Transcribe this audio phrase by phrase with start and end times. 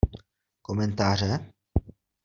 [0.61, 1.47] Komentáře?